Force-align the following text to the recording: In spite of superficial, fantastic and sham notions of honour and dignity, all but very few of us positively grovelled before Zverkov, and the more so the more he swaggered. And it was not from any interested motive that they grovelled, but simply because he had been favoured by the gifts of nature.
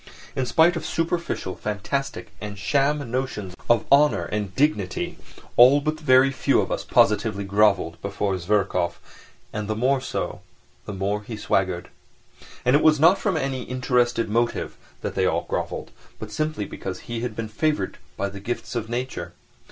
In 0.35 0.47
spite 0.47 0.75
of 0.75 0.83
superficial, 0.83 1.53
fantastic 1.55 2.31
and 2.41 2.57
sham 2.57 3.11
notions 3.11 3.53
of 3.69 3.85
honour 3.91 4.25
and 4.25 4.55
dignity, 4.55 5.19
all 5.57 5.79
but 5.79 5.99
very 5.99 6.31
few 6.31 6.59
of 6.59 6.71
us 6.71 6.83
positively 6.83 7.43
grovelled 7.43 8.01
before 8.01 8.35
Zverkov, 8.39 8.99
and 9.53 9.67
the 9.67 9.75
more 9.75 10.01
so 10.01 10.41
the 10.85 10.91
more 10.93 11.21
he 11.21 11.37
swaggered. 11.37 11.89
And 12.65 12.75
it 12.75 12.81
was 12.81 12.99
not 12.99 13.19
from 13.19 13.37
any 13.37 13.61
interested 13.61 14.27
motive 14.27 14.75
that 15.01 15.13
they 15.13 15.25
grovelled, 15.25 15.91
but 16.17 16.31
simply 16.31 16.65
because 16.65 17.01
he 17.01 17.19
had 17.19 17.35
been 17.35 17.47
favoured 17.47 17.99
by 18.17 18.27
the 18.29 18.39
gifts 18.39 18.73
of 18.73 18.89
nature. 18.89 19.33